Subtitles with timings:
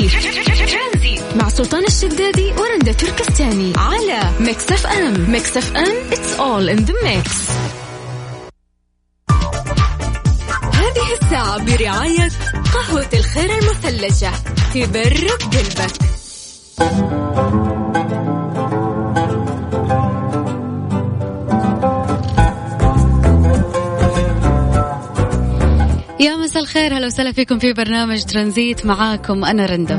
[0.00, 1.22] ترانزيت.
[1.36, 3.72] مع سلطان الشدادي ورندا تركستاني.
[3.76, 5.30] على Mix FM.
[5.30, 7.30] Mix FM it's all in the mix.
[10.74, 12.28] هذه الساعة برعاية
[12.74, 14.32] قهوة الخير المثلجة.
[14.74, 15.92] تبرد قلبك.
[26.52, 29.96] مساء الخير هلا وسهلا فيكم في برنامج ترانزيت معاكم أنا رندا.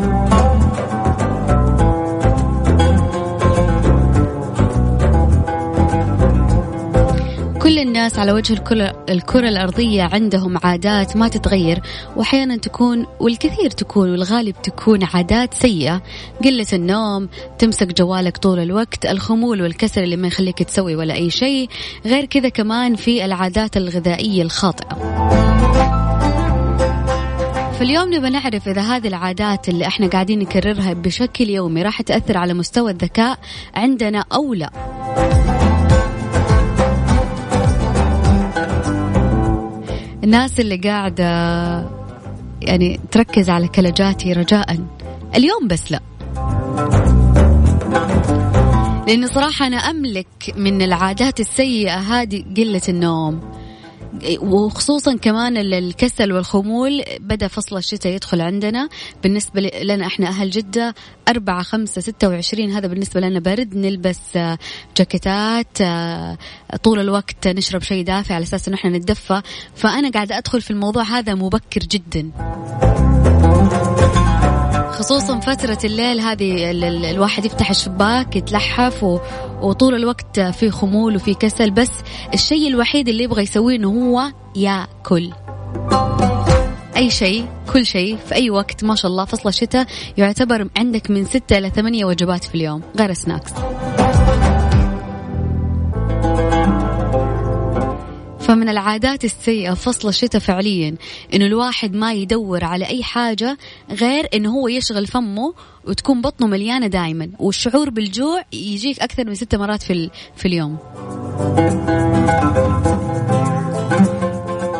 [7.61, 11.81] كل الناس على وجه الكرة, الكرة الأرضية عندهم عادات ما تتغير
[12.15, 16.01] وأحيانا تكون والكثير تكون والغالب تكون عادات سيئة.
[16.43, 21.69] قلة النوم تمسك جوالك طول الوقت الخمول والكسل اللي ما يخليك تسوي ولا أي شيء.
[22.05, 25.42] غير كذا كمان في العادات الغذائية الخاطئة.
[27.83, 32.53] فاليوم نبى نعرف إذا هذه العادات اللي إحنا قاعدين نكررها بشكل يومي راح تأثر على
[32.53, 33.39] مستوى الذكاء
[33.75, 34.69] عندنا أو لا.
[40.23, 41.25] الناس اللي قاعدة
[42.61, 44.77] يعني تركز على كلجاتي رجاء.
[45.35, 45.99] اليوم بس لا.
[49.07, 53.62] لأن صراحة أنا أملك من العادات السيئة هذه قلة النوم.
[54.41, 58.89] وخصوصا كمان الكسل والخمول بدأ فصل الشتاء يدخل عندنا.
[59.23, 60.95] بالنسبة لنا إحنا أهل جدة
[61.27, 63.75] أربعة خمسة ستة وعشرين هذا بالنسبة لنا برد.
[63.75, 64.57] نلبس آه،
[64.97, 66.37] جاكيتات آه،
[66.83, 69.41] طول الوقت نشرب شيء دافئ على أساس أنه إحنا نتدفى.
[69.75, 72.31] فأنا قاعدة أدخل في الموضوع هذا مبكر جدا.
[75.03, 76.71] خصوصا فترة الليل هذه
[77.11, 79.03] الواحد يفتح الشباك يتلحف
[79.61, 81.71] وطول الوقت في خمول وفي كسل.
[81.71, 81.91] بس
[82.33, 85.31] الشيء الوحيد اللي يبغى يسويه انه هو ياكل.
[86.97, 89.85] أي شيء كل شيء في أي وقت ما شاء الله فصل الشتاء
[90.17, 93.51] يعتبر عندك من ستة إلى ثمانية وجبات في اليوم غير سناكس
[98.43, 100.95] فمن العادات السيئة فصل الشتاء فعليا
[101.33, 103.57] إنه الواحد ما يدور على أي حاجة
[103.91, 105.53] غير إنه هو يشغل فمه
[105.87, 110.77] وتكون بطنه مليانة دائما والشعور بالجوع يجيك أكثر من ست مرات في, في اليوم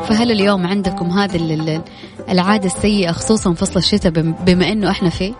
[0.07, 1.81] فهل اليوم عندكم هذه
[2.29, 4.11] العادة السيئة خصوصا فصل الشتاء
[4.45, 5.33] بما إنه إحنا فيه؟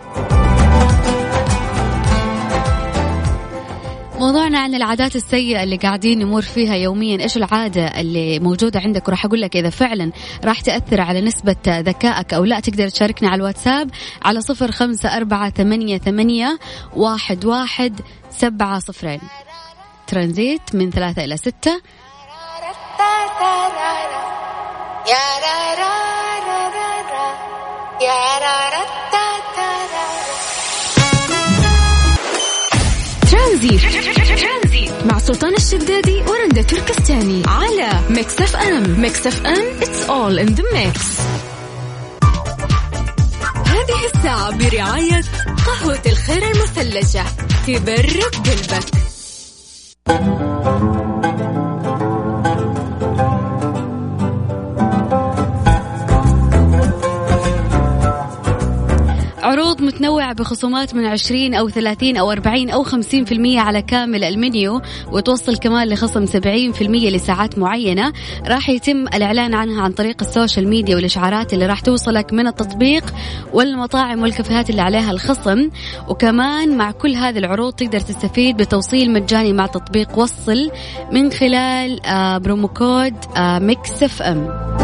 [4.24, 7.24] موضوعنا عن العادات السيئة اللي قاعدين نمر فيها يوميا.
[7.24, 10.12] إيش العادة اللي موجودة عندك؟ وراح أقول لك إذا فعلا
[10.46, 12.60] راح تأثر على نسبة ذكائك أو لا.
[12.60, 13.90] تقدر تشاركنا على الواتساب
[14.26, 16.60] على صفر خمسة أربعة ثمانية, ثمانية
[16.96, 19.22] واحد, واحد سبعة صفرين.
[20.08, 21.82] ترانزيت من ثلاثة إلى ستة.
[35.74, 39.02] الشدادي ورندا تركستاني على Mix FM.
[39.02, 41.00] Mix FM it's all in the mix.
[43.68, 45.22] هذه الساعة برعاية
[45.66, 47.26] قهوة الخير المثلجة.
[47.68, 48.86] تبرد قلبك.
[59.44, 64.82] عروض متنوعة بخصومات من 20 أو 30 أو 40 أو 50% على كامل المنيو
[65.12, 68.14] وتوصل كمان لخصم 70% لساعات معينة.
[68.48, 73.14] راح يتم الإعلان عنها عن طريق ال social media والإشعارات اللي راح توصلك من التطبيق
[73.54, 75.70] والمطاعم والكافيهات اللي عليها الخصم.
[76.10, 80.72] وكمان مع كل هذه العروض تقدر تستفيد بتوصيل مجاني مع تطبيق وصل
[81.12, 84.83] من خلال آه، promo code Mix FM.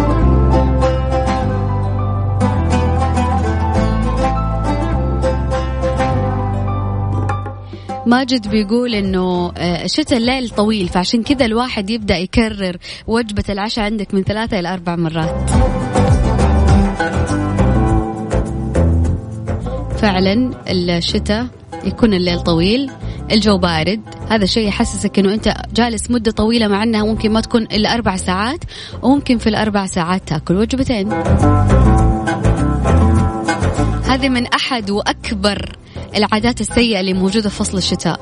[8.09, 12.77] ماجد بيقول إنه آه، شتاء الليل طويل فعشان كذا الواحد يبدأ يكرر
[13.07, 15.49] وجبة العشاء عندك من ثلاثة إلى أربع مرات.
[19.97, 21.47] فعلا الشتاء
[21.83, 22.91] يكون الليل طويل
[23.31, 27.63] الجو بارد هذا الشيء يحسسك إنه أنت جالس مدة طويلة مع إنها ممكن ما تكون
[27.63, 28.59] إلا أربع ساعات
[29.01, 31.11] وممكن في الأربع ساعات تأكل وجبتين.
[34.03, 35.75] هذه من أحد وأكبر
[36.15, 38.19] العادات السيئة اللي موجودة في فصل الشتاء.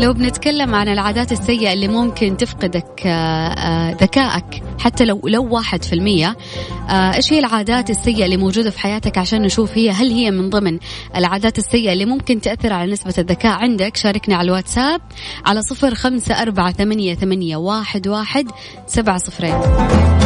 [0.00, 5.84] لو بنتكلم عن العادات السيئة اللي ممكن تفقدك آه، آه، ذكائك حتى لو لو واحد
[5.84, 6.36] في المية
[6.88, 10.50] آه، إيش هي العادات السيئة اللي موجودة في حياتك عشان نشوف هي هل هي من
[10.50, 10.78] ضمن
[11.16, 15.00] العادات السيئة اللي ممكن تأثر على نسبة الذكاء عندك؟ شاركنا على الواتساب
[15.46, 18.50] على صفر خمسة أربعة ثمانية, ثمانية واحد, واحد
[18.86, 20.19] سبعة صفرين.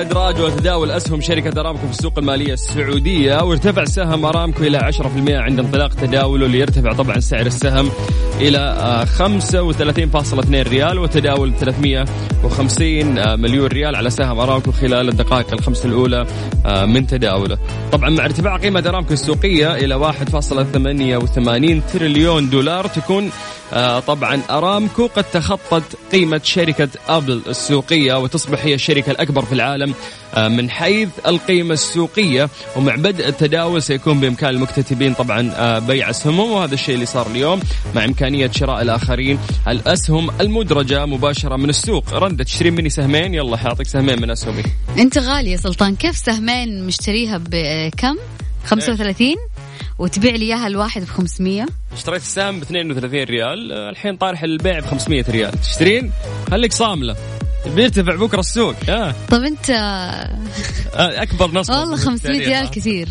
[0.00, 5.58] إدراج وتداول أسهم شركة أرامكو في السوق المالية السعودية وارتفع سهم أرامكو إلى 10% عند
[5.58, 7.90] انطلاق تداوله ليرتفع طبعا سعر السهم
[8.40, 11.52] إلى 35.2 ريال وتداول
[12.42, 16.26] 350 مليون ريال على سهم أرامكو خلال الدقائق الخمس الأولى
[16.66, 17.58] آه، من تداوله.
[17.92, 23.30] طبعا مع ارتفاع قيمة أرامكو السوقية إلى 1.88 تريليون دولار تكون
[23.72, 29.90] آه، طبعا أرامكو قد تخطت قيمة شركة أبل السوقية وتصبح هي الشركة الأكبر في العالم
[29.90, 29.94] آه،
[30.38, 36.74] من حيث القيمة السوقية ومع بدء التداول سيكون بإمكان المكتتبين طبعا آه، بيع أسهمهم وهذا
[36.74, 37.60] الشيء اللي صار اليوم
[37.94, 39.38] مع إمكانية شراء الآخرين
[39.68, 42.14] الأسهم المدرجة مباشرة من السوق.
[42.14, 44.62] رندة تشتري مني سهمين؟ يلا حاعطيك سهمين من أسهمي.
[44.98, 45.96] أنت غالي يا سلطان.
[45.96, 48.16] كيف سهمين مشتريها بكم
[48.64, 49.36] 35
[49.98, 54.84] وتبيع لي إياها الواحد ب 500 اشتريت السهم ب 32 ريال الحين طارح البيع ب
[54.84, 55.60] 500 ريال.
[55.60, 56.12] تشترين؟
[56.50, 57.16] خليك صاملة.
[57.66, 58.74] بيرتفع بكرة السوق.
[58.88, 59.14] آه.
[59.30, 63.08] طب انت آه، أكبر نصب والله 500 ريال كثير.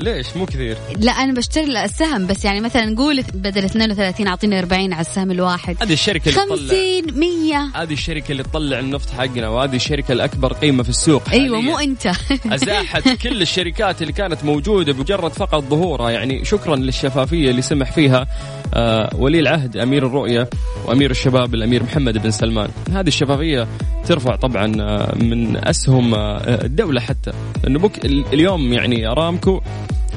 [0.00, 4.92] ليش؟ مو كثير؟ لا أنا بشتري السهم بس يعني مثلا نقول بدل 32 أعطيني 40
[4.92, 5.76] على السهم الواحد.
[5.82, 10.82] هذه الشركة اللي 50 100 هذه الشركة اللي تطلع النفط حقنا وهذه الشركة الأكبر قيمة
[10.82, 12.06] في السوق أيوه مو أنت.
[12.46, 16.10] أزاحت كل الشركات اللي كانت موجودة بمجرد فقط ظهورها.
[16.10, 18.26] يعني شكرا للشفافية اللي سمح فيها
[18.74, 20.48] آه ولي العهد أمير الرؤية
[20.84, 22.70] وأمير الشباب الأمير محمد بن سلمان.
[22.92, 23.68] هذه الشفافية
[24.08, 27.32] ترفع طبعا آه، من أسهم آه، الدولة حتى.
[27.66, 29.60] انه بك اليوم يعني أرامكو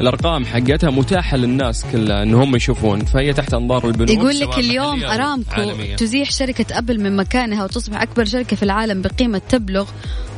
[0.02, 3.06] الأرقام حقتها متاحة للناس كلها ان هم يشوفون.
[3.06, 5.96] فهي تحت أنظار البنوك يقول لك اليوم أرامكو عالمية.
[5.96, 9.90] تزيح شركة أبل من مكانها وتصبح أكبر شركة في العالم بقيمة تبلغ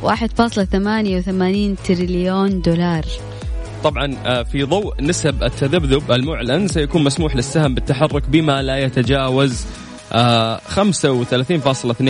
[0.02, 3.04] 1.88 تريليون دولار.
[3.84, 9.83] طبعا آه، في ضوء نسب التذبذب المعلن سيكون مسموح للسهم بالتحرك بما لا يتجاوز 35.2
[10.14, 10.60] آه،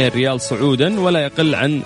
[0.08, 1.82] ريال صعودا ولا يقل عن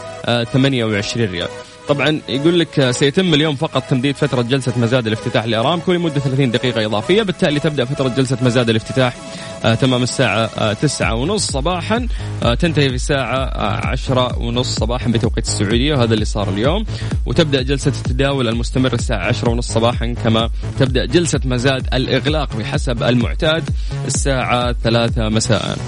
[0.53, 1.49] 28 آه، ريال.
[1.89, 6.87] طبعا يقول لك سيتم اليوم فقط تمديد فترة جلسة مزاد الافتتاح لأرامكو لمدة 30 دقيقة
[6.87, 7.23] إضافية.
[7.23, 9.17] بالتالي تبدأ فترة جلسة مزاد الافتتاح
[9.65, 12.09] آه تمام الساعة آه تسعة ونص صباحا
[12.43, 16.85] آه تنتهي في الساعة آه عشرة ونص صباحا بتوقيت السعودية وهذا اللي صار اليوم.
[17.27, 23.71] وتبدأ جلسة التداول المستمر الساعة عشرة ونص صباحا كما تبدأ جلسة مزاد الإغلاق بحسب المعتاد
[24.07, 25.79] الساعة ثلاثة مساء.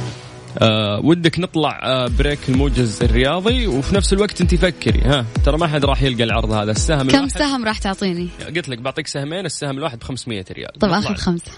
[0.59, 5.67] آه ودك نطلع آه break الموجز الرياضي وفي نفس الوقت انت فكري ها ترى ما
[5.67, 9.79] حد راح يلقى العرض هذا السهم كم سهم راح تعطيني؟ قلت لك بعطيك سهمين السهم
[9.79, 10.79] الواحد ب 500 ريال.
[10.81, 11.53] طيب اخذ خمسة.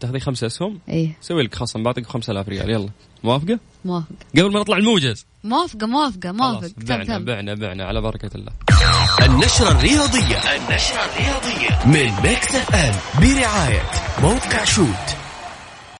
[0.00, 1.16] تاخذي خمسة أسهم؟ إيه.
[1.20, 2.88] سوي لك خصم بعطيك 5000 ريال يلا.
[3.24, 5.26] موافقة؟ موافقة قبل ما نطلع الموجز.
[5.44, 6.70] موافقة موافقة موافق.
[6.76, 8.52] بعنا بعنا بعنا على بركة الله.
[9.22, 10.36] النشرة الرياضية.
[10.56, 11.86] النشرة الرياضية.
[11.86, 13.82] من Mix FM برعاية
[14.22, 15.21] موقع شوت.